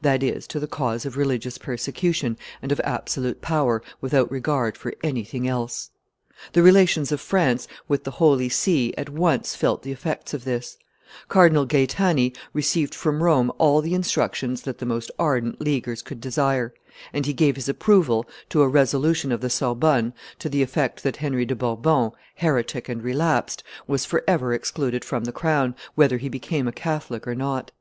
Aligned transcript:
that 0.00 0.22
is, 0.22 0.46
to 0.46 0.60
the 0.60 0.68
cause 0.68 1.04
of 1.04 1.16
religious 1.16 1.58
persecution 1.58 2.38
and 2.62 2.70
of 2.70 2.78
absolute 2.84 3.42
power, 3.42 3.82
without 4.00 4.30
regard 4.30 4.76
for 4.78 4.94
anything 5.02 5.48
else. 5.48 5.90
The 6.52 6.62
relations 6.62 7.10
of 7.10 7.20
France 7.20 7.66
with 7.88 8.04
the 8.04 8.12
Holy 8.12 8.48
See 8.48 8.94
at 8.96 9.08
once 9.10 9.56
felt 9.56 9.82
the 9.82 9.90
effects 9.90 10.34
of 10.34 10.44
this; 10.44 10.76
Cardinal 11.26 11.66
Gaetani 11.66 12.32
received 12.52 12.94
from 12.94 13.24
Rome 13.24 13.50
all 13.58 13.80
the 13.82 13.92
instructions 13.92 14.62
that 14.62 14.78
the 14.78 14.86
most 14.86 15.10
ardent 15.18 15.60
Leaguers 15.60 16.00
could 16.02 16.20
desire; 16.20 16.72
and 17.12 17.26
he 17.26 17.32
gave 17.32 17.56
his 17.56 17.68
approval 17.68 18.24
to 18.50 18.62
a 18.62 18.68
resolution 18.68 19.32
of 19.32 19.40
the 19.40 19.50
Sorbonne 19.50 20.12
to 20.38 20.48
the 20.48 20.62
effect 20.62 21.02
that 21.02 21.16
Henry 21.16 21.44
de 21.44 21.56
Bourbon, 21.56 22.12
heretic 22.36 22.88
and 22.88 23.02
relapsed, 23.02 23.64
was 23.88 24.04
forever 24.04 24.52
excluded 24.54 25.04
from 25.04 25.24
the 25.24 25.32
crown, 25.32 25.74
whether 25.96 26.18
he 26.18 26.28
became 26.28 26.68
a 26.68 26.72
Catholic 26.72 27.26
or 27.26 27.34
not. 27.34 27.72